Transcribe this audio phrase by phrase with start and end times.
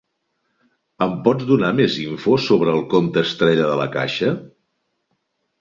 [1.05, 4.33] Em pots donar més info sobre el compte Estrella de La Caixa?